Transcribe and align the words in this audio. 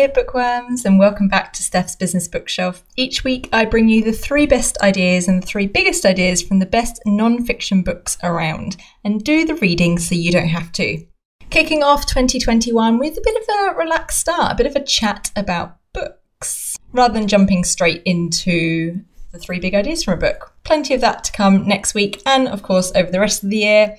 year, 0.00 0.08
bookworms, 0.08 0.86
and 0.86 0.98
welcome 0.98 1.28
back 1.28 1.52
to 1.52 1.62
Steph's 1.62 1.94
Business 1.94 2.26
Bookshelf. 2.26 2.82
Each 2.96 3.22
week, 3.22 3.50
I 3.52 3.66
bring 3.66 3.90
you 3.90 4.02
the 4.02 4.14
three 4.14 4.46
best 4.46 4.80
ideas 4.80 5.28
and 5.28 5.42
the 5.42 5.46
three 5.46 5.66
biggest 5.66 6.06
ideas 6.06 6.40
from 6.40 6.58
the 6.58 6.64
best 6.64 7.02
non 7.04 7.44
fiction 7.44 7.82
books 7.82 8.16
around, 8.22 8.78
and 9.04 9.22
do 9.22 9.44
the 9.44 9.56
reading 9.56 9.98
so 9.98 10.14
you 10.14 10.32
don't 10.32 10.48
have 10.48 10.72
to. 10.72 11.04
Kicking 11.50 11.82
off 11.82 12.06
2021 12.06 12.98
with 12.98 13.18
a 13.18 13.20
bit 13.22 13.42
of 13.42 13.74
a 13.74 13.78
relaxed 13.78 14.20
start, 14.20 14.52
a 14.52 14.54
bit 14.54 14.66
of 14.66 14.74
a 14.74 14.82
chat 14.82 15.30
about 15.36 15.76
books, 15.92 16.78
rather 16.92 17.12
than 17.12 17.28
jumping 17.28 17.62
straight 17.62 18.00
into 18.06 19.02
the 19.32 19.38
three 19.38 19.60
big 19.60 19.74
ideas 19.74 20.02
from 20.02 20.14
a 20.14 20.16
book. 20.16 20.54
Plenty 20.64 20.94
of 20.94 21.02
that 21.02 21.24
to 21.24 21.32
come 21.32 21.68
next 21.68 21.92
week, 21.92 22.22
and 22.24 22.48
of 22.48 22.62
course, 22.62 22.90
over 22.94 23.10
the 23.10 23.20
rest 23.20 23.44
of 23.44 23.50
the 23.50 23.58
year 23.58 23.98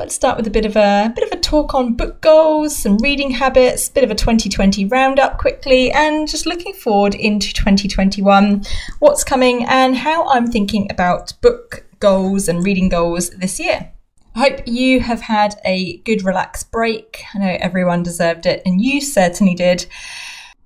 I'd 0.00 0.10
start 0.10 0.38
with 0.38 0.46
a 0.46 0.50
bit 0.50 0.64
of 0.64 0.76
a, 0.76 1.12
bit 1.14 1.30
of 1.30 1.38
a 1.38 1.40
talk 1.40 1.74
on 1.74 1.92
book 1.92 2.22
goals, 2.22 2.74
some 2.74 2.96
reading 2.98 3.30
habits, 3.30 3.88
a 3.88 3.92
bit 3.92 4.02
of 4.02 4.10
a 4.10 4.14
2020 4.14 4.86
roundup 4.86 5.36
quickly, 5.36 5.92
and 5.92 6.26
just 6.26 6.46
looking 6.46 6.72
forward 6.72 7.14
into 7.14 7.52
2021, 7.52 8.64
what's 9.00 9.24
coming, 9.24 9.66
and 9.66 9.94
how 9.94 10.26
I'm 10.26 10.46
thinking 10.46 10.90
about 10.90 11.34
book 11.42 11.84
goals 11.98 12.48
and 12.48 12.64
reading 12.64 12.88
goals 12.88 13.28
this 13.30 13.60
year. 13.60 13.92
I 14.34 14.38
hope 14.38 14.60
you 14.66 15.00
have 15.00 15.20
had 15.20 15.56
a 15.66 15.98
good 15.98 16.24
relaxed 16.24 16.70
break. 16.70 17.22
I 17.34 17.38
know 17.38 17.58
everyone 17.60 18.02
deserved 18.02 18.46
it, 18.46 18.62
and 18.64 18.80
you 18.80 19.02
certainly 19.02 19.54
did. 19.54 19.84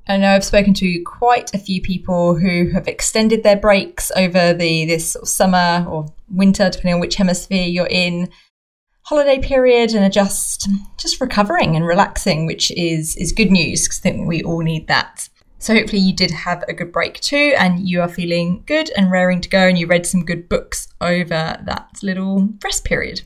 I 0.06 0.16
know 0.16 0.32
I've 0.32 0.44
spoken 0.44 0.74
to 0.74 1.02
quite 1.02 1.52
a 1.52 1.58
few 1.58 1.82
people 1.82 2.36
who 2.36 2.70
have 2.70 2.86
extended 2.86 3.42
their 3.42 3.56
breaks 3.56 4.12
over 4.14 4.52
the 4.52 4.84
this 4.84 5.16
summer 5.24 5.84
or 5.88 6.06
winter, 6.30 6.70
depending 6.70 6.94
on 6.94 7.00
which 7.00 7.16
hemisphere 7.16 7.66
you're 7.66 7.88
in 7.90 8.28
holiday 9.04 9.38
period 9.38 9.94
and 9.94 10.04
are 10.04 10.10
just 10.10 10.68
just 10.98 11.20
recovering 11.20 11.76
and 11.76 11.86
relaxing, 11.86 12.46
which 12.46 12.70
is 12.72 13.16
is 13.16 13.32
good 13.32 13.50
news 13.50 13.84
because 13.84 14.00
I 14.00 14.02
think 14.02 14.28
we 14.28 14.42
all 14.42 14.60
need 14.60 14.88
that. 14.88 15.28
So 15.58 15.74
hopefully 15.74 16.02
you 16.02 16.14
did 16.14 16.30
have 16.30 16.62
a 16.68 16.74
good 16.74 16.92
break 16.92 17.20
too, 17.20 17.54
and 17.58 17.88
you 17.88 18.02
are 18.02 18.08
feeling 18.08 18.64
good 18.66 18.90
and 18.96 19.10
raring 19.10 19.40
to 19.42 19.48
go, 19.48 19.66
and 19.66 19.78
you 19.78 19.86
read 19.86 20.06
some 20.06 20.24
good 20.24 20.48
books 20.48 20.88
over 21.00 21.56
that 21.64 21.88
little 22.02 22.50
rest 22.62 22.84
period. 22.84 23.22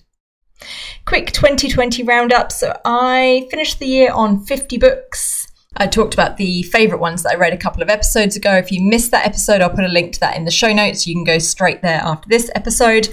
Quick 1.04 1.32
2020 1.32 2.02
roundup. 2.02 2.52
So 2.52 2.78
I 2.84 3.48
finished 3.50 3.78
the 3.78 3.86
year 3.86 4.12
on 4.12 4.44
50 4.44 4.78
books. 4.78 5.46
I 5.76 5.86
talked 5.86 6.14
about 6.14 6.36
the 6.36 6.62
favourite 6.64 7.00
ones 7.00 7.22
that 7.22 7.32
I 7.32 7.36
read 7.36 7.52
a 7.52 7.58
couple 7.58 7.82
of 7.82 7.88
episodes 7.88 8.36
ago. 8.36 8.54
If 8.54 8.72
you 8.72 8.82
missed 8.82 9.12
that 9.12 9.26
episode, 9.26 9.60
I'll 9.60 9.70
put 9.70 9.84
a 9.84 9.88
link 9.88 10.14
to 10.14 10.20
that 10.20 10.36
in 10.36 10.44
the 10.44 10.50
show 10.50 10.72
notes. 10.72 11.06
You 11.06 11.14
can 11.14 11.24
go 11.24 11.38
straight 11.38 11.82
there 11.82 12.00
after 12.02 12.28
this 12.28 12.50
episode 12.56 13.08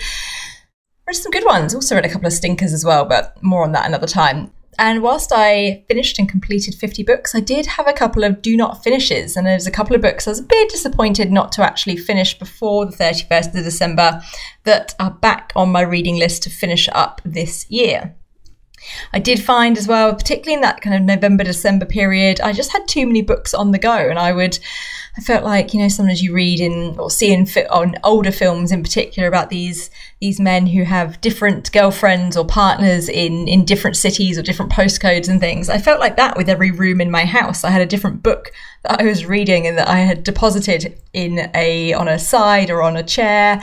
read 1.08 1.16
some 1.16 1.32
good 1.32 1.46
ones. 1.46 1.76
Also 1.76 1.96
read 1.96 2.06
a 2.06 2.10
couple 2.10 2.28
of 2.28 2.34
stinkers 2.34 2.74
as 2.74 2.86
well, 2.86 3.06
but 3.06 3.42
more 3.44 3.64
on 3.64 3.72
that 3.74 3.86
another 3.86 4.08
time. 4.08 4.52
And 4.78 5.02
whilst 5.02 5.32
I 5.34 5.86
finished 5.88 6.20
and 6.20 6.28
completed 6.28 6.76
50 6.76 7.04
books, 7.04 7.34
I 7.34 7.40
did 7.40 7.66
have 7.66 7.88
a 7.88 7.94
couple 7.94 8.24
of 8.24 8.42
do 8.42 8.58
not 8.58 8.84
finishes. 8.84 9.38
And 9.38 9.48
there's 9.48 9.68
a 9.68 9.72
couple 9.72 9.96
of 9.96 10.02
books 10.02 10.28
I 10.28 10.32
was 10.32 10.40
a 10.40 10.44
bit 10.44 10.70
disappointed 10.70 11.32
not 11.32 11.52
to 11.54 11.64
actually 11.64 11.98
finish 11.98 12.38
before 12.38 12.86
the 12.86 12.92
31st 12.92 13.58
of 13.58 13.64
December 13.64 14.22
that 14.66 14.94
are 15.00 15.12
back 15.12 15.54
on 15.56 15.72
my 15.72 15.82
reading 15.82 16.18
list 16.18 16.44
to 16.44 16.50
finish 16.50 16.90
up 16.92 17.22
this 17.24 17.70
year. 17.70 18.16
I 19.14 19.20
did 19.20 19.42
find 19.42 19.78
as 19.78 19.88
well, 19.88 20.14
particularly 20.14 20.56
in 20.56 20.62
that 20.62 20.82
kind 20.82 20.96
of 20.96 21.02
November, 21.02 21.44
December 21.44 21.86
period, 21.86 22.42
I 22.42 22.54
just 22.54 22.72
had 22.72 22.88
too 22.88 23.06
many 23.06 23.22
books 23.22 23.54
on 23.54 23.72
the 23.72 23.80
go. 23.80 23.96
And 23.96 24.20
I 24.20 24.32
would, 24.32 24.60
I 25.18 25.22
felt 25.22 25.44
like, 25.44 25.74
you 25.74 25.82
know, 25.82 25.88
sometimes 25.88 26.22
you 26.22 26.34
read 26.34 26.60
in 26.60 26.98
or 27.00 27.10
see 27.10 27.32
in 27.32 27.46
fi- 27.46 27.66
on 27.66 27.96
older 28.04 28.32
films 28.32 28.72
in 28.72 28.84
particular 28.84 29.28
about 29.28 29.50
these 29.50 29.90
these 30.22 30.40
men 30.40 30.68
who 30.68 30.84
have 30.84 31.22
different 31.22 31.72
girlfriends 31.72 32.36
or 32.36 32.46
partners 32.46 33.10
in 33.10 33.48
in 33.48 33.66
different 33.66 33.98
cities 33.98 34.38
or 34.38 34.42
different 34.42 34.72
postcodes 34.72 35.30
and 35.30 35.40
things. 35.40 35.70
I 35.70 35.78
felt 35.78 36.00
like 36.00 36.18
that 36.18 36.38
with 36.38 36.50
every 36.50 36.72
room 36.72 37.02
in 37.02 37.12
my 37.12 37.26
house. 37.26 37.64
I 37.64 37.70
had 37.70 37.82
a 37.82 37.86
different 37.86 38.24
book 38.24 38.52
that 38.84 39.02
I 39.02 39.06
was 39.06 39.26
reading 39.26 39.68
and 39.68 39.78
that 39.78 39.88
I 39.88 40.00
had 40.00 40.24
deposited 40.24 40.98
in 41.14 41.50
a 41.54 41.94
on 41.94 42.08
a 42.08 42.20
side 42.20 42.70
or 42.70 42.82
on 42.82 42.96
a 42.96 43.04
chair. 43.04 43.62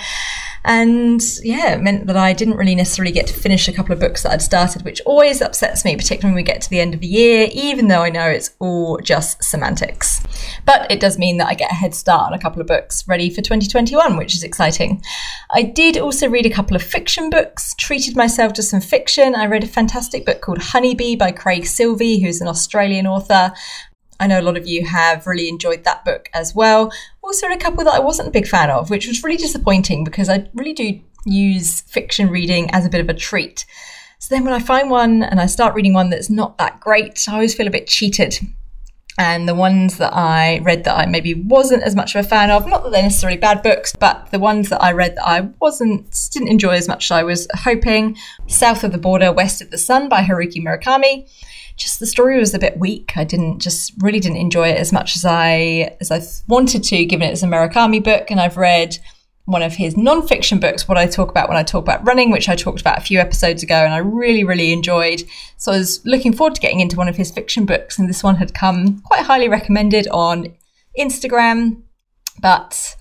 And 0.64 1.20
yeah, 1.42 1.74
it 1.74 1.82
meant 1.82 2.06
that 2.06 2.16
I 2.16 2.32
didn't 2.32 2.56
really 2.56 2.74
necessarily 2.74 3.12
get 3.12 3.26
to 3.28 3.34
finish 3.34 3.66
a 3.68 3.72
couple 3.72 3.92
of 3.92 4.00
books 4.00 4.22
that 4.22 4.32
I'd 4.32 4.42
started, 4.42 4.84
which 4.84 5.00
always 5.04 5.42
upsets 5.42 5.84
me, 5.84 5.96
particularly 5.96 6.32
when 6.32 6.36
we 6.36 6.42
get 6.42 6.60
to 6.62 6.70
the 6.70 6.80
end 6.80 6.94
of 6.94 7.00
the 7.00 7.06
year, 7.06 7.48
even 7.52 7.88
though 7.88 8.02
I 8.02 8.10
know 8.10 8.28
it's 8.28 8.52
all 8.58 8.98
just 8.98 9.42
semantics. 9.42 10.22
But 10.64 10.90
it 10.90 11.00
does 11.00 11.18
mean 11.18 11.38
that 11.38 11.48
I 11.48 11.54
get 11.54 11.72
a 11.72 11.74
head 11.74 11.94
start 11.94 12.32
on 12.32 12.38
a 12.38 12.40
couple 12.40 12.60
of 12.60 12.68
books 12.68 13.06
ready 13.08 13.28
for 13.28 13.42
2021, 13.42 14.16
which 14.16 14.34
is 14.34 14.44
exciting. 14.44 15.02
I 15.50 15.62
did 15.62 15.98
also 15.98 16.28
read 16.28 16.46
a 16.46 16.50
couple 16.50 16.76
of 16.76 16.82
fiction 16.82 17.30
books, 17.30 17.74
treated 17.74 18.16
myself 18.16 18.52
to 18.54 18.62
some 18.62 18.80
fiction. 18.80 19.34
I 19.34 19.46
read 19.46 19.64
a 19.64 19.68
fantastic 19.68 20.24
book 20.24 20.40
called 20.40 20.58
Honeybee 20.58 21.16
by 21.16 21.32
Craig 21.32 21.62
Silvey, 21.62 22.22
who's 22.22 22.40
an 22.40 22.48
Australian 22.48 23.06
author. 23.06 23.52
I 24.20 24.26
know 24.26 24.40
a 24.40 24.42
lot 24.42 24.56
of 24.56 24.66
you 24.66 24.86
have 24.86 25.26
really 25.26 25.48
enjoyed 25.48 25.84
that 25.84 26.04
book 26.04 26.28
as 26.34 26.54
well. 26.54 26.92
Also, 27.22 27.48
a 27.48 27.56
couple 27.56 27.84
that 27.84 27.94
I 27.94 28.00
wasn't 28.00 28.28
a 28.28 28.32
big 28.32 28.46
fan 28.46 28.70
of, 28.70 28.90
which 28.90 29.06
was 29.06 29.22
really 29.22 29.36
disappointing 29.36 30.04
because 30.04 30.28
I 30.28 30.48
really 30.54 30.72
do 30.72 31.00
use 31.24 31.80
fiction 31.82 32.28
reading 32.30 32.70
as 32.70 32.84
a 32.84 32.90
bit 32.90 33.00
of 33.00 33.08
a 33.08 33.14
treat. 33.14 33.64
So 34.18 34.34
then 34.34 34.44
when 34.44 34.54
I 34.54 34.60
find 34.60 34.90
one 34.90 35.22
and 35.22 35.40
I 35.40 35.46
start 35.46 35.74
reading 35.74 35.94
one 35.94 36.10
that's 36.10 36.30
not 36.30 36.58
that 36.58 36.78
great, 36.78 37.26
I 37.28 37.34
always 37.34 37.54
feel 37.54 37.66
a 37.66 37.70
bit 37.70 37.88
cheated. 37.88 38.38
And 39.18 39.48
the 39.48 39.54
ones 39.54 39.98
that 39.98 40.14
I 40.14 40.60
read 40.60 40.84
that 40.84 40.96
I 40.96 41.06
maybe 41.06 41.34
wasn't 41.34 41.82
as 41.82 41.94
much 41.94 42.14
of 42.14 42.24
a 42.24 42.28
fan 42.28 42.50
of, 42.50 42.66
not 42.66 42.82
that 42.82 42.92
they're 42.92 43.02
necessarily 43.02 43.36
bad 43.36 43.62
books, 43.62 43.94
but 43.94 44.30
the 44.30 44.38
ones 44.38 44.70
that 44.70 44.82
I 44.82 44.92
read 44.92 45.16
that 45.16 45.28
I 45.28 45.40
wasn't, 45.60 46.28
didn't 46.32 46.48
enjoy 46.48 46.76
as 46.76 46.88
much 46.88 47.06
as 47.06 47.10
I 47.10 47.22
was 47.22 47.46
hoping. 47.52 48.16
South 48.46 48.84
of 48.84 48.92
the 48.92 48.98
Border, 48.98 49.32
West 49.32 49.60
of 49.60 49.70
the 49.70 49.78
Sun 49.78 50.08
by 50.08 50.22
Haruki 50.22 50.64
Murakami 50.64 51.28
just 51.76 52.00
the 52.00 52.06
story 52.06 52.38
was 52.38 52.54
a 52.54 52.58
bit 52.58 52.78
weak. 52.78 53.12
I 53.16 53.24
didn't 53.24 53.60
just 53.60 53.92
really 53.98 54.20
didn't 54.20 54.38
enjoy 54.38 54.68
it 54.68 54.78
as 54.78 54.92
much 54.92 55.16
as 55.16 55.24
I 55.24 55.96
as 56.00 56.10
I 56.10 56.20
wanted 56.48 56.84
to, 56.84 57.04
given 57.04 57.30
it's 57.30 57.42
a 57.42 57.46
Murakami 57.46 58.02
book, 58.02 58.30
and 58.30 58.40
I've 58.40 58.56
read 58.56 58.98
one 59.44 59.62
of 59.62 59.74
his 59.74 59.96
non-fiction 59.96 60.60
books, 60.60 60.86
what 60.86 60.96
I 60.96 61.06
talk 61.06 61.28
about 61.28 61.48
when 61.48 61.58
I 61.58 61.64
talk 61.64 61.82
about 61.82 62.06
running, 62.06 62.30
which 62.30 62.48
I 62.48 62.54
talked 62.54 62.80
about 62.80 62.98
a 62.98 63.02
few 63.02 63.18
episodes 63.18 63.62
ago, 63.62 63.74
and 63.74 63.92
I 63.92 63.98
really, 63.98 64.44
really 64.44 64.72
enjoyed. 64.72 65.24
So 65.56 65.72
I 65.72 65.78
was 65.78 66.00
looking 66.04 66.32
forward 66.32 66.54
to 66.54 66.60
getting 66.60 66.80
into 66.80 66.96
one 66.96 67.08
of 67.08 67.16
his 67.16 67.30
fiction 67.30 67.66
books, 67.66 67.98
and 67.98 68.08
this 68.08 68.22
one 68.22 68.36
had 68.36 68.54
come 68.54 69.00
quite 69.00 69.22
highly 69.24 69.48
recommended 69.48 70.06
on 70.08 70.54
Instagram, 70.98 71.82
but 72.40 72.96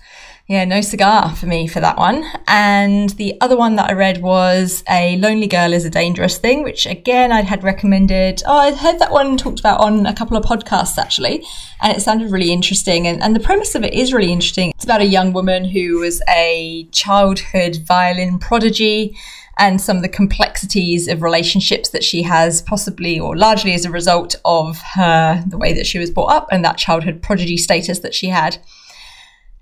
yeah, 0.52 0.66
no 0.66 0.82
cigar 0.82 1.34
for 1.34 1.46
me 1.46 1.66
for 1.66 1.80
that 1.80 1.96
one. 1.96 2.30
And 2.46 3.08
the 3.10 3.40
other 3.40 3.56
one 3.56 3.76
that 3.76 3.88
I 3.88 3.94
read 3.94 4.20
was 4.20 4.84
A 4.90 5.16
Lonely 5.16 5.46
Girl 5.46 5.72
is 5.72 5.86
a 5.86 5.90
Dangerous 5.90 6.36
Thing, 6.36 6.62
which 6.62 6.84
again 6.84 7.32
I'd 7.32 7.46
had 7.46 7.64
recommended. 7.64 8.42
Oh, 8.44 8.58
I'd 8.58 8.74
heard 8.74 8.98
that 8.98 9.12
one 9.12 9.38
talked 9.38 9.60
about 9.60 9.80
on 9.80 10.04
a 10.04 10.12
couple 10.12 10.36
of 10.36 10.44
podcasts 10.44 10.98
actually, 10.98 11.42
and 11.80 11.96
it 11.96 12.02
sounded 12.02 12.30
really 12.30 12.52
interesting. 12.52 13.06
And, 13.06 13.22
and 13.22 13.34
the 13.34 13.40
premise 13.40 13.74
of 13.74 13.82
it 13.82 13.94
is 13.94 14.12
really 14.12 14.30
interesting. 14.30 14.72
It's 14.74 14.84
about 14.84 15.00
a 15.00 15.06
young 15.06 15.32
woman 15.32 15.64
who 15.64 16.00
was 16.00 16.20
a 16.28 16.86
childhood 16.92 17.78
violin 17.86 18.38
prodigy 18.38 19.16
and 19.56 19.80
some 19.80 19.96
of 19.96 20.02
the 20.02 20.08
complexities 20.10 21.08
of 21.08 21.22
relationships 21.22 21.88
that 21.90 22.04
she 22.04 22.24
has, 22.24 22.60
possibly 22.60 23.18
or 23.18 23.38
largely 23.38 23.72
as 23.72 23.86
a 23.86 23.90
result 23.90 24.34
of 24.44 24.82
her 24.96 25.42
the 25.46 25.56
way 25.56 25.72
that 25.72 25.86
she 25.86 25.98
was 25.98 26.10
brought 26.10 26.32
up 26.32 26.48
and 26.52 26.62
that 26.62 26.76
childhood 26.76 27.22
prodigy 27.22 27.56
status 27.56 28.00
that 28.00 28.14
she 28.14 28.26
had. 28.26 28.58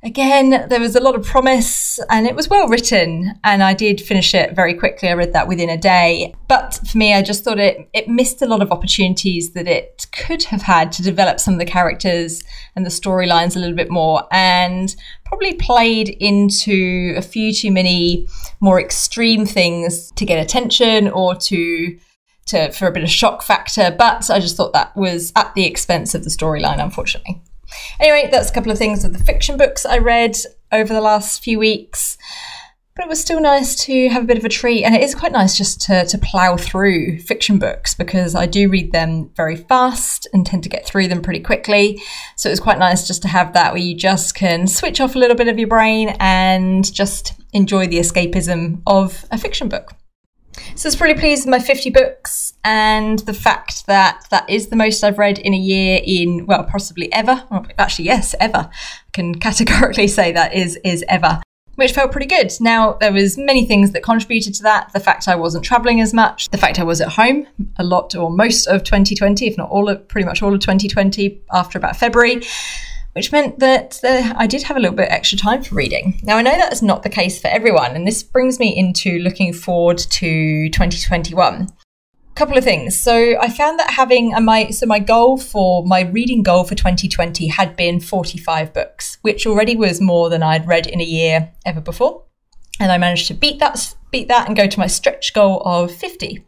Again, 0.02 0.66
there 0.70 0.80
was 0.80 0.96
a 0.96 1.00
lot 1.00 1.14
of 1.14 1.26
promise 1.26 2.00
and 2.08 2.26
it 2.26 2.34
was 2.34 2.48
well 2.48 2.68
written 2.68 3.34
and 3.44 3.62
I 3.62 3.74
did 3.74 4.00
finish 4.00 4.34
it 4.34 4.56
very 4.56 4.72
quickly. 4.72 5.10
I 5.10 5.12
read 5.12 5.34
that 5.34 5.46
within 5.46 5.68
a 5.68 5.76
day. 5.76 6.34
But 6.48 6.80
for 6.90 6.96
me, 6.96 7.12
I 7.12 7.20
just 7.20 7.44
thought 7.44 7.58
it, 7.58 7.86
it 7.92 8.08
missed 8.08 8.40
a 8.40 8.46
lot 8.46 8.62
of 8.62 8.72
opportunities 8.72 9.52
that 9.52 9.68
it 9.68 10.06
could 10.12 10.44
have 10.44 10.62
had 10.62 10.90
to 10.92 11.02
develop 11.02 11.38
some 11.38 11.52
of 11.52 11.60
the 11.60 11.66
characters 11.66 12.42
and 12.74 12.86
the 12.86 12.90
storylines 12.90 13.56
a 13.56 13.58
little 13.58 13.76
bit 13.76 13.90
more 13.90 14.26
and 14.32 14.96
probably 15.26 15.52
played 15.52 16.08
into 16.08 17.12
a 17.18 17.22
few 17.22 17.52
too 17.52 17.70
many 17.70 18.26
more 18.60 18.80
extreme 18.80 19.44
things 19.44 20.10
to 20.12 20.24
get 20.24 20.42
attention 20.42 21.08
or 21.10 21.34
to 21.34 21.98
to, 22.46 22.72
for 22.72 22.88
a 22.88 22.92
bit 22.92 23.04
of 23.04 23.10
shock 23.10 23.42
factor, 23.42 23.94
but 23.96 24.28
I 24.28 24.40
just 24.40 24.56
thought 24.56 24.72
that 24.72 24.96
was 24.96 25.32
at 25.36 25.54
the 25.54 25.64
expense 25.64 26.16
of 26.16 26.24
the 26.24 26.30
storyline, 26.30 26.82
unfortunately. 26.82 27.40
Anyway, 27.98 28.28
that's 28.30 28.50
a 28.50 28.52
couple 28.52 28.72
of 28.72 28.78
things 28.78 29.04
of 29.04 29.12
the 29.12 29.24
fiction 29.24 29.56
books 29.56 29.84
I 29.84 29.98
read 29.98 30.36
over 30.72 30.92
the 30.92 31.00
last 31.00 31.42
few 31.42 31.58
weeks. 31.58 32.16
But 32.96 33.06
it 33.06 33.08
was 33.08 33.20
still 33.20 33.40
nice 33.40 33.76
to 33.86 34.08
have 34.08 34.24
a 34.24 34.26
bit 34.26 34.36
of 34.36 34.44
a 34.44 34.48
treat, 34.48 34.84
and 34.84 34.94
it 34.94 35.02
is 35.02 35.14
quite 35.14 35.32
nice 35.32 35.56
just 35.56 35.80
to, 35.82 36.04
to 36.04 36.18
plough 36.18 36.56
through 36.56 37.20
fiction 37.20 37.58
books 37.58 37.94
because 37.94 38.34
I 38.34 38.46
do 38.46 38.68
read 38.68 38.92
them 38.92 39.30
very 39.36 39.56
fast 39.56 40.26
and 40.32 40.44
tend 40.44 40.64
to 40.64 40.68
get 40.68 40.84
through 40.84 41.08
them 41.08 41.22
pretty 41.22 41.40
quickly. 41.40 42.02
So 42.36 42.48
it 42.48 42.52
was 42.52 42.60
quite 42.60 42.78
nice 42.78 43.06
just 43.06 43.22
to 43.22 43.28
have 43.28 43.54
that 43.54 43.72
where 43.72 43.80
you 43.80 43.94
just 43.94 44.34
can 44.34 44.66
switch 44.66 45.00
off 45.00 45.14
a 45.14 45.18
little 45.18 45.36
bit 45.36 45.48
of 45.48 45.58
your 45.58 45.68
brain 45.68 46.14
and 46.18 46.92
just 46.92 47.34
enjoy 47.52 47.86
the 47.86 47.98
escapism 47.98 48.82
of 48.86 49.24
a 49.30 49.38
fiction 49.38 49.68
book. 49.68 49.94
So 50.74 50.86
I 50.86 50.88
was 50.88 50.96
pretty 50.96 51.18
pleased 51.18 51.44
with 51.44 51.50
my 51.50 51.58
50 51.60 51.90
books 51.90 52.54
and 52.64 53.20
the 53.20 53.34
fact 53.34 53.86
that 53.86 54.26
that 54.30 54.48
is 54.50 54.68
the 54.68 54.76
most 54.76 55.02
I've 55.04 55.18
read 55.18 55.38
in 55.38 55.54
a 55.54 55.58
year 55.58 56.00
in, 56.04 56.46
well, 56.46 56.64
possibly 56.64 57.12
ever. 57.12 57.44
Actually, 57.78 58.06
yes, 58.06 58.34
ever. 58.40 58.68
I 58.70 58.70
can 59.12 59.34
categorically 59.36 60.08
say 60.18 60.32
that 60.32 60.54
is, 60.54 60.78
is 60.84 61.04
ever. 61.08 61.40
which 61.76 61.92
felt 61.92 62.12
pretty 62.12 62.26
good. 62.26 62.52
Now 62.60 62.94
there 62.94 63.12
was 63.12 63.38
many 63.38 63.64
things 63.64 63.92
that 63.92 64.02
contributed 64.02 64.54
to 64.54 64.62
that. 64.64 64.92
The 64.92 65.00
fact 65.00 65.28
I 65.28 65.36
wasn't 65.36 65.64
traveling 65.64 66.00
as 66.00 66.12
much, 66.12 66.48
the 66.48 66.58
fact 66.58 66.78
I 66.78 66.84
was 66.84 67.00
at 67.00 67.08
home 67.08 67.46
a 67.76 67.84
lot 67.84 68.14
or 68.14 68.30
most 68.30 68.66
of 68.66 68.82
2020, 68.82 69.46
if 69.46 69.56
not 69.56 69.70
all 69.70 69.88
of 69.88 70.06
pretty 70.08 70.26
much 70.26 70.42
all 70.42 70.52
of 70.52 70.60
2020 70.60 71.42
after 71.52 71.78
about 71.78 71.96
February, 71.96 72.42
which 73.12 73.32
meant 73.32 73.58
that 73.58 73.98
uh, 74.04 74.34
I 74.36 74.46
did 74.46 74.62
have 74.64 74.76
a 74.76 74.80
little 74.80 74.96
bit 74.96 75.10
extra 75.10 75.36
time 75.36 75.62
for 75.62 75.74
reading. 75.74 76.20
Now 76.22 76.36
I 76.36 76.42
know 76.42 76.52
that's 76.52 76.82
not 76.82 77.02
the 77.02 77.08
case 77.08 77.40
for 77.40 77.48
everyone, 77.48 77.96
and 77.96 78.06
this 78.06 78.22
brings 78.22 78.58
me 78.58 78.76
into 78.76 79.18
looking 79.18 79.52
forward 79.52 79.98
to 79.98 80.68
2021 80.70 81.68
A 81.68 82.34
couple 82.34 82.56
of 82.56 82.64
things. 82.64 82.98
So 82.98 83.38
I 83.40 83.48
found 83.50 83.78
that 83.78 83.90
having 83.90 84.34
a, 84.34 84.40
my 84.40 84.70
so 84.70 84.86
my 84.86 84.98
goal 84.98 85.38
for 85.38 85.84
my 85.84 86.02
reading 86.02 86.42
goal 86.42 86.64
for 86.64 86.74
2020 86.74 87.48
had 87.48 87.76
been 87.76 88.00
45 88.00 88.72
books, 88.72 89.18
which 89.22 89.46
already 89.46 89.76
was 89.76 90.00
more 90.00 90.30
than 90.30 90.42
I'd 90.42 90.66
read 90.66 90.86
in 90.86 91.00
a 91.00 91.04
year 91.04 91.52
ever 91.66 91.80
before, 91.80 92.24
and 92.78 92.92
I 92.92 92.98
managed 92.98 93.26
to 93.28 93.34
beat 93.34 93.58
that 93.58 93.94
beat 94.10 94.28
that 94.28 94.46
and 94.48 94.56
go 94.56 94.66
to 94.66 94.78
my 94.78 94.86
stretch 94.86 95.34
goal 95.34 95.62
of 95.64 95.92
50. 95.92 96.44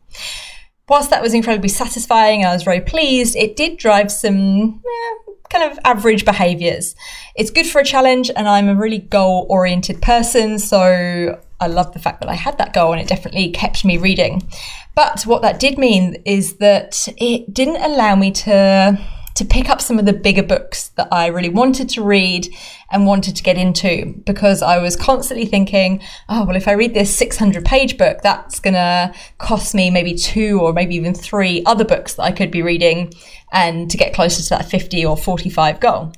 Whilst 0.93 1.09
that 1.09 1.23
was 1.23 1.33
incredibly 1.33 1.71
satisfying, 1.71 2.44
I 2.44 2.53
was 2.53 2.65
very 2.65 2.83
pleased. 2.83 3.35
It 3.35 3.56
did 3.56 3.79
drive 3.79 4.12
some 4.12 4.83
eh, 4.85 5.33
kind 5.49 5.73
of 5.73 5.79
average 5.87 6.27
behaviors. 6.27 6.94
It's 7.35 7.49
good 7.50 7.67
for 7.67 7.81
a 7.81 7.85
challenge, 7.85 8.31
and 8.37 8.47
I'm 8.47 8.69
a 8.69 8.75
really 8.75 8.99
goal 8.99 9.47
oriented 9.49 10.03
person, 10.03 10.59
so 10.59 11.41
I 11.59 11.67
love 11.67 11.94
the 11.94 11.99
fact 11.99 12.21
that 12.21 12.29
I 12.29 12.35
had 12.35 12.59
that 12.59 12.75
goal 12.75 12.93
and 12.93 13.00
it 13.00 13.09
definitely 13.09 13.53
kept 13.53 13.87
me 13.87 13.97
reading. 13.97 14.47
But 14.94 15.23
what 15.23 15.41
that 15.41 15.59
did 15.59 15.79
mean 15.79 16.17
is 16.27 16.56
that 16.56 17.09
it 17.17 17.55
didn't 17.55 17.83
allow 17.83 18.15
me 18.15 18.31
to 18.45 19.00
to 19.34 19.44
pick 19.44 19.69
up 19.69 19.81
some 19.81 19.99
of 19.99 20.06
the 20.06 20.12
bigger 20.12 20.43
books 20.43 20.88
that 20.96 21.08
I 21.11 21.26
really 21.26 21.49
wanted 21.49 21.88
to 21.90 22.02
read 22.02 22.49
and 22.90 23.06
wanted 23.06 23.37
to 23.37 23.43
get 23.43 23.56
into 23.56 24.20
because 24.25 24.62
I 24.62 24.79
was 24.79 24.96
constantly 24.96 25.46
thinking, 25.46 26.00
oh, 26.29 26.44
well, 26.44 26.56
if 26.56 26.69
I 26.69 26.73
read 26.73 26.94
this 26.94 27.14
600 27.17 27.64
page 27.64 27.96
book, 27.96 28.20
that's 28.23 28.61
going 28.61 28.75
to 28.75 29.14
cost 29.38 29.75
me 29.75 29.90
maybe 29.90 30.14
two 30.14 30.61
or 30.61 30.73
maybe 30.73 30.94
even 30.96 31.14
three 31.14 31.62
other 31.64 31.84
books 31.84 32.14
that 32.14 32.23
I 32.23 32.32
could 32.32 32.50
be 32.50 32.62
reading 32.62 33.12
and 33.52 33.90
to 33.90 33.96
get 33.96 34.14
closer 34.14 34.43
to 34.43 34.49
that 34.50 34.69
50 34.69 35.05
or 35.05 35.17
45 35.17 35.81
goal. 35.81 36.12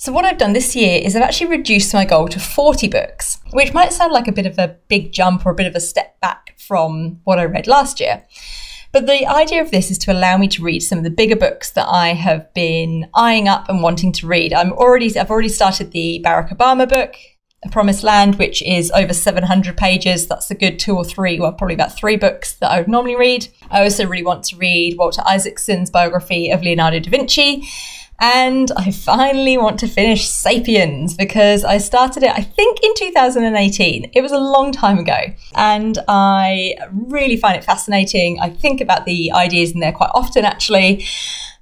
So, 0.00 0.12
what 0.12 0.24
I've 0.24 0.38
done 0.38 0.52
this 0.52 0.76
year 0.76 1.00
is 1.02 1.16
I've 1.16 1.22
actually 1.22 1.50
reduced 1.50 1.92
my 1.92 2.04
goal 2.04 2.28
to 2.28 2.38
40 2.38 2.86
books, 2.86 3.38
which 3.50 3.74
might 3.74 3.92
sound 3.92 4.12
like 4.12 4.28
a 4.28 4.32
bit 4.32 4.46
of 4.46 4.56
a 4.56 4.76
big 4.86 5.12
jump 5.12 5.44
or 5.44 5.50
a 5.50 5.56
bit 5.56 5.66
of 5.66 5.74
a 5.74 5.80
step 5.80 6.20
back 6.20 6.54
from 6.56 7.20
what 7.24 7.40
I 7.40 7.44
read 7.44 7.66
last 7.66 7.98
year. 7.98 8.22
But 8.92 9.06
the 9.06 9.26
idea 9.26 9.60
of 9.60 9.70
this 9.70 9.90
is 9.90 9.98
to 9.98 10.12
allow 10.12 10.38
me 10.38 10.48
to 10.48 10.62
read 10.62 10.80
some 10.80 10.98
of 10.98 11.04
the 11.04 11.10
bigger 11.10 11.36
books 11.36 11.70
that 11.72 11.86
I 11.88 12.14
have 12.14 12.52
been 12.54 13.08
eyeing 13.14 13.46
up 13.46 13.68
and 13.68 13.82
wanting 13.82 14.12
to 14.12 14.26
read. 14.26 14.52
I'm 14.52 14.72
already 14.72 15.16
I've 15.18 15.30
already 15.30 15.50
started 15.50 15.92
the 15.92 16.22
Barack 16.24 16.56
Obama 16.56 16.88
book, 16.88 17.14
A 17.64 17.68
Promised 17.68 18.02
Land, 18.02 18.36
which 18.36 18.62
is 18.62 18.90
over 18.92 19.12
700 19.12 19.76
pages. 19.76 20.26
That's 20.26 20.50
a 20.50 20.54
good 20.54 20.78
two 20.78 20.96
or 20.96 21.04
three, 21.04 21.38
well, 21.38 21.52
probably 21.52 21.74
about 21.74 21.94
three 21.94 22.16
books 22.16 22.54
that 22.54 22.70
I 22.70 22.78
would 22.78 22.88
normally 22.88 23.16
read. 23.16 23.48
I 23.70 23.82
also 23.82 24.06
really 24.06 24.24
want 24.24 24.44
to 24.44 24.56
read 24.56 24.96
Walter 24.96 25.22
Isaacson's 25.28 25.90
biography 25.90 26.50
of 26.50 26.62
Leonardo 26.62 27.00
da 27.00 27.10
Vinci. 27.10 27.68
And 28.20 28.72
I 28.76 28.90
finally 28.90 29.56
want 29.56 29.78
to 29.80 29.86
finish 29.86 30.28
Sapiens 30.28 31.14
because 31.14 31.64
I 31.64 31.78
started 31.78 32.24
it, 32.24 32.32
I 32.32 32.42
think, 32.42 32.82
in 32.82 32.92
2018. 32.96 34.10
It 34.12 34.22
was 34.22 34.32
a 34.32 34.38
long 34.38 34.72
time 34.72 34.98
ago. 34.98 35.16
And 35.54 35.98
I 36.08 36.74
really 36.90 37.36
find 37.36 37.56
it 37.56 37.64
fascinating. 37.64 38.40
I 38.40 38.50
think 38.50 38.80
about 38.80 39.04
the 39.04 39.30
ideas 39.32 39.70
in 39.70 39.80
there 39.80 39.92
quite 39.92 40.10
often, 40.14 40.44
actually. 40.44 41.06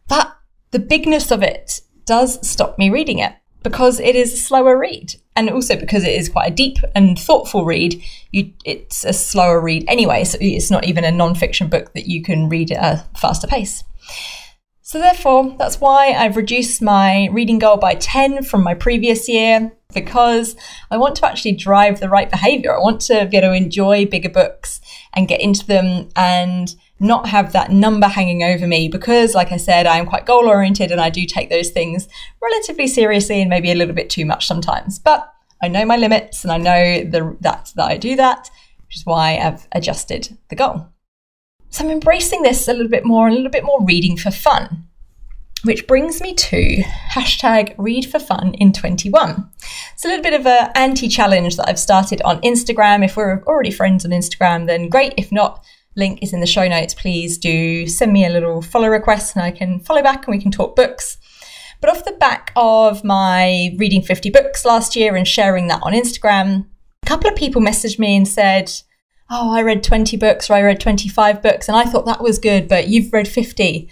But 0.08 0.34
the 0.70 0.78
bigness 0.78 1.30
of 1.30 1.42
it 1.42 1.80
does 2.06 2.46
stop 2.48 2.78
me 2.78 2.88
reading 2.88 3.18
it 3.18 3.34
because 3.62 4.00
it 4.00 4.16
is 4.16 4.32
a 4.32 4.36
slower 4.36 4.78
read. 4.78 5.14
And 5.34 5.50
also 5.50 5.76
because 5.76 6.04
it 6.04 6.14
is 6.14 6.30
quite 6.30 6.52
a 6.52 6.54
deep 6.54 6.78
and 6.94 7.18
thoughtful 7.18 7.66
read, 7.66 8.02
you, 8.30 8.52
it's 8.64 9.04
a 9.04 9.12
slower 9.12 9.60
read 9.60 9.84
anyway. 9.88 10.24
So 10.24 10.38
it's 10.40 10.70
not 10.70 10.86
even 10.86 11.04
a 11.04 11.10
non 11.10 11.34
fiction 11.34 11.68
book 11.68 11.92
that 11.92 12.06
you 12.06 12.22
can 12.22 12.48
read 12.48 12.72
at 12.72 12.94
a 12.94 13.18
faster 13.18 13.46
pace. 13.46 13.84
So, 14.88 15.00
therefore, 15.00 15.56
that's 15.58 15.80
why 15.80 16.12
I've 16.12 16.36
reduced 16.36 16.80
my 16.80 17.26
reading 17.32 17.58
goal 17.58 17.76
by 17.76 17.96
10 17.96 18.44
from 18.44 18.62
my 18.62 18.72
previous 18.72 19.28
year 19.28 19.72
because 19.92 20.54
I 20.92 20.96
want 20.96 21.16
to 21.16 21.26
actually 21.26 21.56
drive 21.56 21.98
the 21.98 22.08
right 22.08 22.30
behavior. 22.30 22.72
I 22.72 22.78
want 22.78 23.00
to 23.00 23.26
be 23.26 23.36
able 23.36 23.48
to 23.48 23.54
enjoy 23.54 24.06
bigger 24.06 24.28
books 24.28 24.80
and 25.12 25.26
get 25.26 25.40
into 25.40 25.66
them 25.66 26.10
and 26.14 26.72
not 27.00 27.26
have 27.30 27.50
that 27.50 27.72
number 27.72 28.06
hanging 28.06 28.44
over 28.44 28.68
me 28.68 28.86
because, 28.86 29.34
like 29.34 29.50
I 29.50 29.56
said, 29.56 29.88
I 29.88 29.96
am 29.96 30.06
quite 30.06 30.24
goal 30.24 30.46
oriented 30.46 30.92
and 30.92 31.00
I 31.00 31.10
do 31.10 31.26
take 31.26 31.50
those 31.50 31.70
things 31.70 32.06
relatively 32.40 32.86
seriously 32.86 33.40
and 33.40 33.50
maybe 33.50 33.72
a 33.72 33.74
little 33.74 33.92
bit 33.92 34.08
too 34.08 34.24
much 34.24 34.46
sometimes. 34.46 35.00
But 35.00 35.34
I 35.60 35.66
know 35.66 35.84
my 35.84 35.96
limits 35.96 36.44
and 36.44 36.52
I 36.52 36.58
know 36.58 37.02
the, 37.02 37.36
that, 37.40 37.72
that 37.74 37.90
I 37.90 37.96
do 37.96 38.14
that, 38.14 38.48
which 38.86 38.98
is 38.98 39.04
why 39.04 39.36
I've 39.36 39.66
adjusted 39.72 40.38
the 40.48 40.54
goal. 40.54 40.86
So 41.76 41.84
I'm 41.84 41.90
embracing 41.90 42.40
this 42.40 42.68
a 42.68 42.72
little 42.72 42.88
bit 42.88 43.04
more, 43.04 43.28
a 43.28 43.30
little 43.30 43.50
bit 43.50 43.62
more 43.62 43.84
reading 43.84 44.16
for 44.16 44.30
fun. 44.30 44.86
Which 45.62 45.86
brings 45.86 46.22
me 46.22 46.32
to 46.32 46.82
hashtag 47.10 47.74
read 47.76 48.10
for 48.10 48.18
fun 48.18 48.54
in 48.54 48.72
21. 48.72 49.50
It's 49.92 50.02
a 50.02 50.08
little 50.08 50.22
bit 50.22 50.32
of 50.32 50.46
an 50.46 50.70
anti 50.74 51.06
challenge 51.06 51.56
that 51.56 51.68
I've 51.68 51.78
started 51.78 52.22
on 52.22 52.40
Instagram. 52.40 53.04
If 53.04 53.14
we're 53.14 53.42
already 53.42 53.70
friends 53.70 54.06
on 54.06 54.12
Instagram, 54.12 54.66
then 54.66 54.88
great. 54.88 55.12
If 55.18 55.30
not, 55.30 55.62
link 55.96 56.20
is 56.22 56.32
in 56.32 56.40
the 56.40 56.46
show 56.46 56.66
notes. 56.66 56.94
Please 56.94 57.36
do 57.36 57.86
send 57.86 58.10
me 58.10 58.24
a 58.24 58.30
little 58.30 58.62
follow 58.62 58.88
request 58.88 59.36
and 59.36 59.44
I 59.44 59.50
can 59.50 59.78
follow 59.80 60.02
back 60.02 60.26
and 60.26 60.34
we 60.34 60.40
can 60.40 60.50
talk 60.50 60.76
books. 60.76 61.18
But 61.82 61.90
off 61.90 62.06
the 62.06 62.12
back 62.12 62.52
of 62.56 63.04
my 63.04 63.76
reading 63.76 64.00
50 64.00 64.30
books 64.30 64.64
last 64.64 64.96
year 64.96 65.14
and 65.14 65.28
sharing 65.28 65.68
that 65.68 65.82
on 65.82 65.92
Instagram, 65.92 66.64
a 67.02 67.06
couple 67.06 67.28
of 67.28 67.36
people 67.36 67.60
messaged 67.60 67.98
me 67.98 68.16
and 68.16 68.26
said, 68.26 68.72
oh, 69.30 69.54
I 69.54 69.62
read 69.62 69.82
20 69.82 70.16
books 70.16 70.48
or 70.48 70.54
I 70.54 70.62
read 70.62 70.80
25 70.80 71.42
books 71.42 71.68
and 71.68 71.76
I 71.76 71.84
thought 71.84 72.06
that 72.06 72.22
was 72.22 72.38
good, 72.38 72.68
but 72.68 72.88
you've 72.88 73.12
read 73.12 73.28
50. 73.28 73.88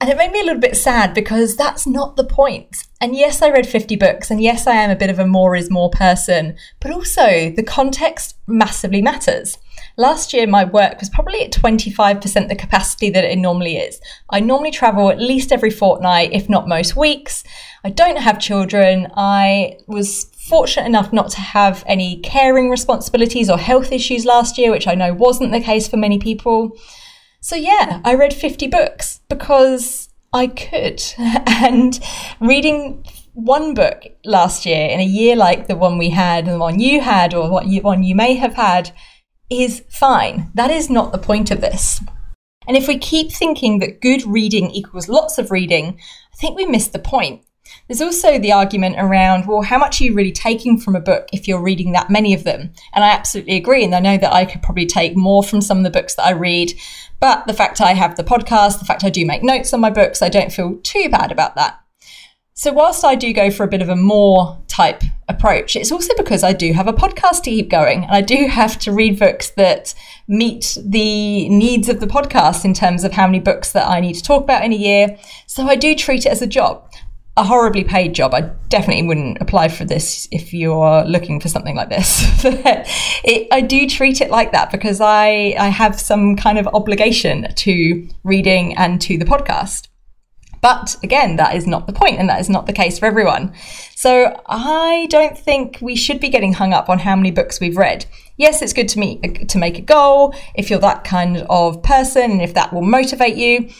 And 0.00 0.08
it 0.08 0.16
made 0.16 0.30
me 0.30 0.40
a 0.40 0.44
little 0.44 0.60
bit 0.60 0.76
sad 0.76 1.12
because 1.12 1.56
that's 1.56 1.84
not 1.84 2.14
the 2.14 2.24
point. 2.24 2.86
And 3.00 3.16
yes, 3.16 3.42
I 3.42 3.50
read 3.50 3.66
50 3.66 3.96
books, 3.96 4.30
and 4.30 4.40
yes, 4.40 4.66
I 4.66 4.74
am 4.74 4.90
a 4.90 4.96
bit 4.96 5.10
of 5.10 5.18
a 5.18 5.26
more 5.26 5.56
is 5.56 5.70
more 5.70 5.90
person, 5.90 6.56
but 6.78 6.92
also 6.92 7.50
the 7.50 7.64
context 7.64 8.36
massively 8.46 9.02
matters. 9.02 9.58
Last 9.96 10.32
year, 10.32 10.46
my 10.46 10.64
work 10.64 11.00
was 11.00 11.08
probably 11.08 11.44
at 11.44 11.52
25% 11.52 12.48
the 12.48 12.54
capacity 12.54 13.10
that 13.10 13.24
it 13.24 13.36
normally 13.38 13.76
is. 13.76 14.00
I 14.30 14.38
normally 14.38 14.70
travel 14.70 15.10
at 15.10 15.18
least 15.18 15.50
every 15.50 15.70
fortnight, 15.70 16.32
if 16.32 16.48
not 16.48 16.68
most 16.68 16.94
weeks. 16.94 17.42
I 17.82 17.90
don't 17.90 18.18
have 18.18 18.38
children. 18.38 19.08
I 19.16 19.78
was 19.88 20.26
fortunate 20.48 20.86
enough 20.86 21.12
not 21.12 21.30
to 21.30 21.40
have 21.40 21.84
any 21.86 22.20
caring 22.20 22.70
responsibilities 22.70 23.50
or 23.50 23.58
health 23.58 23.92
issues 23.92 24.24
last 24.24 24.58
year, 24.58 24.70
which 24.70 24.86
I 24.86 24.94
know 24.94 25.12
wasn't 25.12 25.52
the 25.52 25.60
case 25.60 25.88
for 25.88 25.96
many 25.96 26.18
people. 26.18 26.76
So, 27.40 27.56
yeah, 27.56 28.00
I 28.04 28.14
read 28.14 28.34
50 28.34 28.66
books 28.68 29.20
because 29.28 30.08
I 30.32 30.46
could. 30.48 31.02
and 31.18 31.98
reading 32.40 33.04
one 33.34 33.74
book 33.74 34.02
last 34.24 34.66
year 34.66 34.88
in 34.88 34.98
a 34.98 35.04
year 35.04 35.36
like 35.36 35.68
the 35.68 35.76
one 35.76 35.96
we 35.96 36.10
had 36.10 36.44
and 36.44 36.54
the 36.54 36.58
one 36.58 36.80
you 36.80 37.00
had 37.00 37.34
or 37.34 37.50
what 37.50 37.66
you, 37.66 37.80
one 37.82 38.02
you 38.02 38.14
may 38.14 38.34
have 38.34 38.54
had 38.54 38.90
is 39.50 39.84
fine. 39.88 40.50
That 40.54 40.70
is 40.70 40.90
not 40.90 41.12
the 41.12 41.18
point 41.18 41.50
of 41.50 41.60
this. 41.60 42.00
And 42.66 42.76
if 42.76 42.86
we 42.86 42.98
keep 42.98 43.32
thinking 43.32 43.78
that 43.78 44.00
good 44.00 44.26
reading 44.26 44.70
equals 44.70 45.08
lots 45.08 45.38
of 45.38 45.50
reading, 45.50 45.98
I 46.34 46.36
think 46.36 46.56
we 46.56 46.66
miss 46.66 46.88
the 46.88 46.98
point. 46.98 47.42
There's 47.88 48.02
also 48.02 48.38
the 48.38 48.52
argument 48.52 48.96
around, 48.98 49.46
well, 49.46 49.62
how 49.62 49.78
much 49.78 50.00
are 50.00 50.04
you 50.04 50.14
really 50.14 50.32
taking 50.32 50.78
from 50.78 50.94
a 50.94 51.00
book 51.00 51.28
if 51.32 51.48
you're 51.48 51.62
reading 51.62 51.92
that 51.92 52.10
many 52.10 52.34
of 52.34 52.44
them? 52.44 52.70
And 52.92 53.02
I 53.02 53.08
absolutely 53.08 53.56
agree. 53.56 53.82
And 53.82 53.94
I 53.94 54.00
know 54.00 54.18
that 54.18 54.32
I 54.32 54.44
could 54.44 54.62
probably 54.62 54.84
take 54.84 55.16
more 55.16 55.42
from 55.42 55.62
some 55.62 55.78
of 55.78 55.84
the 55.84 55.90
books 55.90 56.14
that 56.16 56.26
I 56.26 56.32
read. 56.32 56.74
But 57.18 57.46
the 57.46 57.54
fact 57.54 57.80
I 57.80 57.94
have 57.94 58.16
the 58.16 58.24
podcast, 58.24 58.78
the 58.78 58.84
fact 58.84 59.04
I 59.04 59.10
do 59.10 59.24
make 59.24 59.42
notes 59.42 59.72
on 59.72 59.80
my 59.80 59.90
books, 59.90 60.20
I 60.20 60.28
don't 60.28 60.52
feel 60.52 60.78
too 60.82 61.08
bad 61.08 61.32
about 61.32 61.56
that. 61.56 61.80
So, 62.52 62.72
whilst 62.72 63.04
I 63.04 63.14
do 63.14 63.32
go 63.32 63.52
for 63.52 63.62
a 63.62 63.68
bit 63.68 63.82
of 63.82 63.88
a 63.88 63.96
more 63.96 64.60
type 64.66 65.04
approach, 65.28 65.76
it's 65.76 65.92
also 65.92 66.12
because 66.16 66.42
I 66.42 66.52
do 66.52 66.72
have 66.72 66.88
a 66.88 66.92
podcast 66.92 67.44
to 67.44 67.50
keep 67.50 67.70
going 67.70 68.02
and 68.02 68.10
I 68.10 68.20
do 68.20 68.48
have 68.50 68.78
to 68.80 68.92
read 68.92 69.18
books 69.18 69.50
that 69.50 69.94
meet 70.26 70.76
the 70.84 71.48
needs 71.48 71.88
of 71.88 72.00
the 72.00 72.06
podcast 72.06 72.64
in 72.64 72.74
terms 72.74 73.04
of 73.04 73.12
how 73.12 73.26
many 73.26 73.38
books 73.38 73.72
that 73.72 73.86
I 73.86 74.00
need 74.00 74.14
to 74.14 74.22
talk 74.22 74.42
about 74.42 74.64
in 74.64 74.72
a 74.72 74.76
year. 74.76 75.16
So, 75.46 75.68
I 75.68 75.76
do 75.76 75.94
treat 75.94 76.26
it 76.26 76.30
as 76.30 76.42
a 76.42 76.48
job 76.48 76.84
a 77.38 77.44
horribly 77.44 77.84
paid 77.84 78.14
job. 78.14 78.34
I 78.34 78.42
definitely 78.68 79.06
wouldn't 79.06 79.38
apply 79.40 79.68
for 79.68 79.84
this 79.84 80.26
if 80.32 80.52
you're 80.52 81.04
looking 81.04 81.38
for 81.38 81.48
something 81.48 81.76
like 81.76 81.88
this. 81.88 82.44
it, 82.44 83.46
I 83.52 83.60
do 83.60 83.88
treat 83.88 84.20
it 84.20 84.28
like 84.28 84.50
that 84.50 84.72
because 84.72 85.00
I, 85.00 85.54
I 85.56 85.68
have 85.68 86.00
some 86.00 86.34
kind 86.34 86.58
of 86.58 86.66
obligation 86.66 87.46
to 87.54 88.08
reading 88.24 88.76
and 88.76 89.00
to 89.02 89.16
the 89.16 89.24
podcast. 89.24 89.86
But 90.60 90.96
again, 91.04 91.36
that 91.36 91.54
is 91.54 91.68
not 91.68 91.86
the 91.86 91.92
point, 91.92 92.18
and 92.18 92.28
that 92.28 92.40
is 92.40 92.50
not 92.50 92.66
the 92.66 92.72
case 92.72 92.98
for 92.98 93.06
everyone. 93.06 93.54
So 93.94 94.42
I 94.48 95.06
don't 95.08 95.38
think 95.38 95.78
we 95.80 95.94
should 95.94 96.18
be 96.18 96.30
getting 96.30 96.54
hung 96.54 96.72
up 96.72 96.88
on 96.88 96.98
how 96.98 97.14
many 97.14 97.30
books 97.30 97.60
we've 97.60 97.76
read. 97.76 98.06
Yes, 98.36 98.60
it's 98.60 98.72
good 98.72 98.88
to 98.88 98.98
meet 98.98 99.48
to 99.48 99.58
make 99.58 99.78
a 99.78 99.82
goal 99.82 100.34
if 100.56 100.68
you're 100.68 100.80
that 100.80 101.04
kind 101.04 101.46
of 101.48 101.84
person, 101.84 102.32
and 102.32 102.42
if 102.42 102.54
that 102.54 102.72
will 102.72 102.82
motivate 102.82 103.36
you 103.36 103.70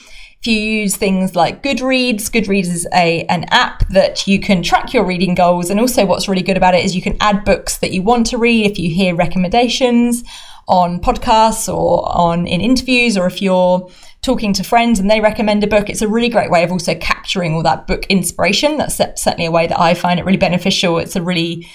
If 0.41 0.47
you 0.47 0.59
use 0.59 0.97
things 0.97 1.35
like 1.35 1.65
Goodreads, 1.65 2.31
Goodreads 2.31 2.69
is 2.69 2.87
a 2.95 3.25
an 3.25 3.45
app 3.51 3.89
that 3.89 4.29
you 4.29 4.39
can 4.39 4.63
track 4.63 4.95
your 4.95 5.05
reading 5.05 5.35
goals, 5.35 5.69
and 5.69 5.81
also 5.81 6.07
what's 6.07 6.29
really 6.29 6.43
good 6.43 6.57
about 6.57 6.75
it 6.75 6.85
is 6.85 6.95
you 6.95 7.03
can 7.03 7.17
add 7.21 7.45
books 7.45 7.79
that 7.79 7.91
you 7.91 8.03
want 8.03 8.27
to 8.29 8.39
read 8.39 8.65
if 8.65 8.79
you 8.79 8.89
hear 8.89 9.17
recommendations 9.17 10.23
on 10.69 11.01
podcasts 11.01 11.73
or 11.73 12.09
on 12.17 12.47
in 12.47 12.61
interviews, 12.61 13.17
or 13.17 13.27
if 13.27 13.43
you're 13.43 13.91
talking 14.23 14.53
to 14.53 14.63
friends 14.63 15.01
and 15.01 15.11
they 15.11 15.21
recommend 15.21 15.65
a 15.65 15.67
book. 15.67 15.89
It's 15.89 16.03
a 16.03 16.09
really 16.09 16.29
great 16.29 16.51
way 16.51 16.63
of 16.63 16.71
also 16.71 16.95
capturing 16.95 17.55
all 17.55 17.63
that 17.65 17.87
book 17.87 18.07
inspiration. 18.07 18.77
That's 18.77 18.97
certainly 18.97 19.47
a 19.47 19.51
way 19.51 19.67
that 19.67 19.81
I 19.81 19.95
find 19.95 20.21
it 20.21 20.27
really 20.27 20.39
beneficial. 20.39 20.99
It's 20.99 21.17
a 21.17 21.23
really 21.23 21.67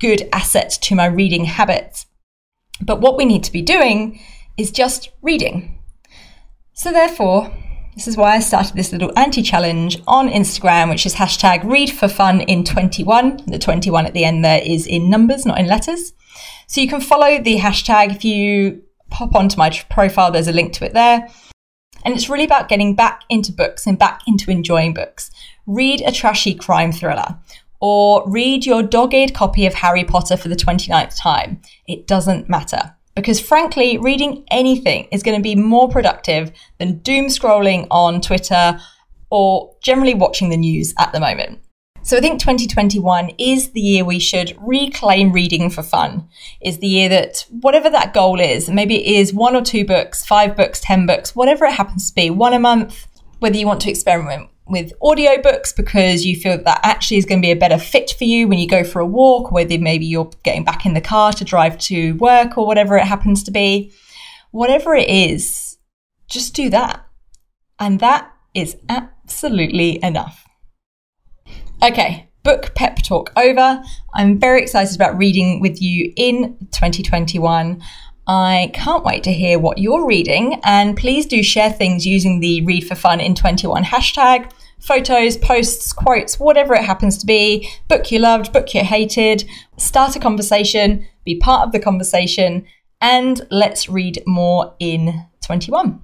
good 0.00 0.28
asset 0.32 0.70
to 0.82 0.94
my 0.94 1.06
reading 1.06 1.44
habits. 1.44 2.06
But 2.80 3.00
what 3.00 3.16
we 3.16 3.24
need 3.24 3.44
to 3.44 3.52
be 3.52 3.62
doing 3.62 4.20
is 4.58 4.70
just 4.70 5.10
reading. 5.22 5.78
So, 6.72 6.90
therefore, 6.92 7.54
this 7.94 8.08
is 8.08 8.16
why 8.16 8.36
I 8.36 8.40
started 8.40 8.74
this 8.74 8.92
little 8.92 9.12
anti 9.18 9.42
challenge 9.42 10.00
on 10.06 10.28
Instagram, 10.28 10.88
which 10.88 11.04
is 11.04 11.14
hashtag 11.14 11.62
read 11.64 11.90
for 11.90 12.08
fun 12.08 12.40
in 12.42 12.64
21. 12.64 13.42
The 13.46 13.58
21 13.58 14.06
at 14.06 14.14
the 14.14 14.24
end 14.24 14.44
there 14.44 14.62
is 14.64 14.86
in 14.86 15.10
numbers, 15.10 15.44
not 15.44 15.60
in 15.60 15.66
letters. 15.66 16.12
So 16.66 16.80
you 16.80 16.88
can 16.88 17.00
follow 17.00 17.38
the 17.38 17.58
hashtag. 17.58 18.14
If 18.14 18.24
you 18.24 18.82
pop 19.10 19.34
onto 19.34 19.58
my 19.58 19.70
profile, 19.90 20.32
there's 20.32 20.48
a 20.48 20.52
link 20.52 20.72
to 20.74 20.86
it 20.86 20.94
there. 20.94 21.28
And 22.04 22.14
it's 22.14 22.30
really 22.30 22.44
about 22.44 22.68
getting 22.68 22.94
back 22.94 23.22
into 23.28 23.52
books 23.52 23.86
and 23.86 23.98
back 23.98 24.22
into 24.26 24.50
enjoying 24.50 24.94
books. 24.94 25.30
Read 25.66 26.02
a 26.04 26.10
trashy 26.10 26.54
crime 26.54 26.92
thriller 26.92 27.38
or 27.80 28.28
read 28.28 28.64
your 28.64 28.82
dogged 28.82 29.34
copy 29.34 29.66
of 29.66 29.74
Harry 29.74 30.04
Potter 30.04 30.36
for 30.36 30.48
the 30.48 30.56
29th 30.56 31.16
time. 31.16 31.60
It 31.86 32.06
doesn't 32.06 32.48
matter. 32.48 32.96
Because 33.14 33.40
frankly, 33.40 33.98
reading 33.98 34.44
anything 34.50 35.08
is 35.12 35.22
going 35.22 35.36
to 35.36 35.42
be 35.42 35.54
more 35.54 35.88
productive 35.88 36.52
than 36.78 36.98
doom 36.98 37.26
scrolling 37.26 37.86
on 37.90 38.20
Twitter 38.20 38.78
or 39.30 39.74
generally 39.82 40.14
watching 40.14 40.48
the 40.48 40.56
news 40.56 40.94
at 40.98 41.12
the 41.12 41.20
moment. 41.20 41.60
So 42.04 42.16
I 42.16 42.20
think 42.20 42.40
2021 42.40 43.30
is 43.38 43.70
the 43.70 43.80
year 43.80 44.04
we 44.04 44.18
should 44.18 44.56
reclaim 44.60 45.30
reading 45.30 45.70
for 45.70 45.82
fun. 45.82 46.28
Is 46.60 46.78
the 46.78 46.88
year 46.88 47.08
that 47.10 47.46
whatever 47.48 47.88
that 47.90 48.12
goal 48.12 48.40
is, 48.40 48.68
maybe 48.68 48.96
it 48.96 49.20
is 49.20 49.32
one 49.32 49.54
or 49.54 49.62
two 49.62 49.84
books, 49.84 50.26
five 50.26 50.56
books, 50.56 50.80
10 50.80 51.06
books, 51.06 51.36
whatever 51.36 51.64
it 51.64 51.74
happens 51.74 52.08
to 52.08 52.14
be, 52.14 52.28
one 52.28 52.54
a 52.54 52.58
month, 52.58 53.06
whether 53.38 53.56
you 53.56 53.66
want 53.66 53.80
to 53.82 53.90
experiment 53.90 54.48
with 54.66 54.92
audiobooks 55.00 55.74
because 55.74 56.24
you 56.24 56.36
feel 56.36 56.52
that, 56.52 56.64
that 56.64 56.80
actually 56.82 57.16
is 57.16 57.24
going 57.24 57.40
to 57.40 57.46
be 57.46 57.50
a 57.50 57.56
better 57.56 57.78
fit 57.78 58.14
for 58.16 58.24
you 58.24 58.48
when 58.48 58.58
you 58.58 58.68
go 58.68 58.84
for 58.84 59.00
a 59.00 59.06
walk, 59.06 59.50
whether 59.50 59.78
maybe 59.78 60.06
you're 60.06 60.30
getting 60.44 60.64
back 60.64 60.86
in 60.86 60.94
the 60.94 61.00
car 61.00 61.32
to 61.32 61.44
drive 61.44 61.78
to 61.78 62.12
work 62.14 62.56
or 62.56 62.66
whatever 62.66 62.96
it 62.96 63.04
happens 63.04 63.42
to 63.42 63.50
be. 63.50 63.92
Whatever 64.50 64.94
it 64.94 65.08
is, 65.08 65.78
just 66.28 66.54
do 66.54 66.70
that. 66.70 67.06
And 67.78 68.00
that 68.00 68.32
is 68.54 68.76
absolutely 68.88 69.98
enough. 70.02 70.46
Okay, 71.82 72.30
book 72.42 72.74
pep 72.74 73.02
talk 73.02 73.32
over. 73.36 73.82
I'm 74.14 74.38
very 74.38 74.62
excited 74.62 74.94
about 74.94 75.16
reading 75.18 75.60
with 75.60 75.82
you 75.82 76.12
in 76.16 76.56
2021. 76.70 77.82
I 78.26 78.70
can't 78.72 79.04
wait 79.04 79.24
to 79.24 79.32
hear 79.32 79.58
what 79.58 79.78
you're 79.78 80.06
reading, 80.06 80.60
and 80.64 80.96
please 80.96 81.26
do 81.26 81.42
share 81.42 81.72
things 81.72 82.06
using 82.06 82.40
the 82.40 82.62
Read 82.64 82.86
for 82.86 82.94
Fun 82.94 83.20
in 83.20 83.34
21 83.34 83.84
hashtag. 83.84 84.50
Photos, 84.78 85.36
posts, 85.36 85.92
quotes, 85.92 86.40
whatever 86.40 86.74
it 86.74 86.84
happens 86.84 87.18
to 87.18 87.26
be, 87.26 87.68
book 87.88 88.10
you 88.10 88.18
loved, 88.18 88.52
book 88.52 88.74
you 88.74 88.82
hated, 88.82 89.48
start 89.76 90.16
a 90.16 90.20
conversation, 90.20 91.06
be 91.24 91.36
part 91.36 91.66
of 91.66 91.72
the 91.72 91.78
conversation, 91.78 92.66
and 93.00 93.46
let's 93.50 93.88
read 93.88 94.22
more 94.26 94.74
in 94.78 95.26
21. 95.40 96.00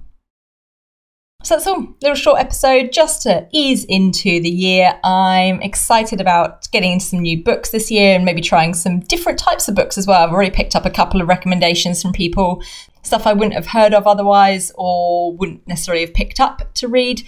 So 1.49 1.55
that's 1.55 1.65
all. 1.65 1.95
Little 2.03 2.15
short 2.15 2.39
episode 2.39 2.93
just 2.93 3.23
to 3.23 3.47
ease 3.51 3.83
into 3.85 4.39
the 4.39 4.51
year. 4.51 4.99
I'm 5.03 5.63
excited 5.63 6.21
about 6.21 6.69
getting 6.69 6.91
into 6.91 7.05
some 7.05 7.21
new 7.21 7.43
books 7.43 7.71
this 7.71 7.89
year 7.89 8.13
and 8.13 8.23
maybe 8.23 8.39
trying 8.39 8.75
some 8.75 8.99
different 8.99 9.39
types 9.39 9.67
of 9.67 9.73
books 9.73 9.97
as 9.97 10.05
well. 10.05 10.21
I've 10.21 10.31
already 10.31 10.51
picked 10.51 10.75
up 10.75 10.85
a 10.85 10.91
couple 10.91 11.21
of 11.21 11.27
recommendations 11.27 12.03
from 12.03 12.13
people, 12.13 12.61
stuff 13.01 13.25
I 13.25 13.33
wouldn't 13.33 13.55
have 13.55 13.65
heard 13.65 13.95
of 13.95 14.05
otherwise 14.05 14.71
or 14.75 15.35
wouldn't 15.35 15.67
necessarily 15.67 16.05
have 16.05 16.13
picked 16.13 16.39
up 16.39 16.71
to 16.75 16.87
read, 16.87 17.23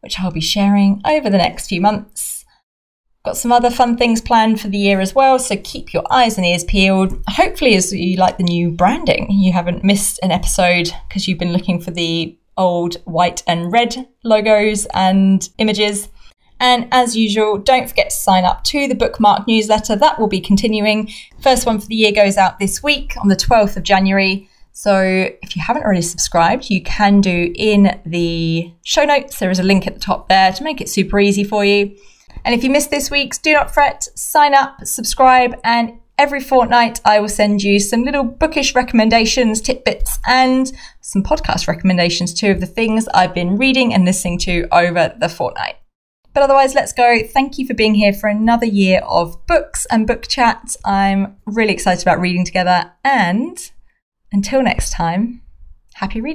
which 0.00 0.18
I'll 0.18 0.32
be 0.32 0.40
sharing 0.40 1.00
over 1.04 1.30
the 1.30 1.38
next 1.38 1.68
few 1.68 1.80
months. 1.80 2.44
Got 3.24 3.36
some 3.36 3.52
other 3.52 3.70
fun 3.70 3.96
things 3.96 4.20
planned 4.20 4.60
for 4.60 4.66
the 4.66 4.78
year 4.78 4.98
as 4.98 5.14
well, 5.14 5.38
so 5.38 5.56
keep 5.62 5.94
your 5.94 6.02
eyes 6.10 6.36
and 6.36 6.44
ears 6.44 6.64
peeled. 6.64 7.22
Hopefully, 7.28 7.76
as 7.76 7.92
you 7.92 8.16
like 8.16 8.36
the 8.36 8.42
new 8.42 8.72
branding, 8.72 9.30
you 9.30 9.52
haven't 9.52 9.84
missed 9.84 10.18
an 10.24 10.32
episode 10.32 10.90
because 11.06 11.28
you've 11.28 11.38
been 11.38 11.52
looking 11.52 11.80
for 11.80 11.92
the 11.92 12.36
old 12.56 12.96
white 13.04 13.42
and 13.46 13.72
red 13.72 14.08
logos 14.22 14.86
and 14.94 15.48
images. 15.58 16.08
And 16.60 16.88
as 16.92 17.16
usual, 17.16 17.58
don't 17.58 17.88
forget 17.88 18.10
to 18.10 18.16
sign 18.16 18.44
up 18.44 18.64
to 18.64 18.86
the 18.88 18.94
bookmark 18.94 19.46
newsletter. 19.46 19.96
That 19.96 20.18
will 20.18 20.28
be 20.28 20.40
continuing. 20.40 21.10
First 21.40 21.66
one 21.66 21.80
for 21.80 21.86
the 21.86 21.96
year 21.96 22.12
goes 22.12 22.36
out 22.36 22.58
this 22.58 22.82
week 22.82 23.14
on 23.20 23.28
the 23.28 23.36
12th 23.36 23.76
of 23.76 23.82
January. 23.82 24.48
So 24.72 25.30
if 25.42 25.54
you 25.56 25.62
haven't 25.62 25.84
already 25.84 26.02
subscribed, 26.02 26.70
you 26.70 26.82
can 26.82 27.20
do 27.20 27.52
in 27.54 28.00
the 28.04 28.72
show 28.82 29.04
notes. 29.04 29.38
There 29.38 29.50
is 29.50 29.60
a 29.60 29.64
link 29.64 29.86
at 29.86 29.94
the 29.94 30.00
top 30.00 30.28
there 30.28 30.52
to 30.52 30.64
make 30.64 30.80
it 30.80 30.88
super 30.88 31.20
easy 31.20 31.44
for 31.44 31.64
you. 31.64 31.96
And 32.44 32.54
if 32.54 32.64
you 32.64 32.70
missed 32.70 32.90
this 32.90 33.10
week's, 33.10 33.38
do 33.38 33.52
not 33.52 33.72
fret, 33.72 34.08
sign 34.14 34.54
up, 34.54 34.84
subscribe, 34.84 35.58
and 35.64 35.98
Every 36.16 36.40
fortnight, 36.40 37.00
I 37.04 37.18
will 37.18 37.28
send 37.28 37.62
you 37.62 37.80
some 37.80 38.04
little 38.04 38.22
bookish 38.22 38.74
recommendations, 38.74 39.60
tidbits, 39.60 40.18
and 40.26 40.70
some 41.00 41.24
podcast 41.24 41.66
recommendations 41.66 42.32
too 42.32 42.52
of 42.52 42.60
the 42.60 42.66
things 42.66 43.08
I've 43.08 43.34
been 43.34 43.56
reading 43.56 43.92
and 43.92 44.04
listening 44.04 44.38
to 44.40 44.68
over 44.70 45.12
the 45.18 45.28
fortnight. 45.28 45.76
But 46.32 46.44
otherwise, 46.44 46.74
let's 46.74 46.92
go. 46.92 47.20
Thank 47.22 47.58
you 47.58 47.66
for 47.66 47.74
being 47.74 47.94
here 47.94 48.12
for 48.12 48.28
another 48.28 48.66
year 48.66 49.00
of 49.06 49.44
books 49.46 49.86
and 49.90 50.06
book 50.06 50.26
chats. 50.28 50.76
I'm 50.84 51.36
really 51.46 51.72
excited 51.72 52.02
about 52.02 52.20
reading 52.20 52.44
together. 52.44 52.92
And 53.04 53.70
until 54.32 54.62
next 54.62 54.90
time, 54.90 55.42
happy 55.94 56.20
reading. 56.20 56.32